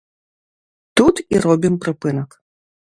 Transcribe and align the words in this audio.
Тут 1.01 1.15
і 1.37 1.45
робім 1.45 1.73
прыпынак. 1.87 2.29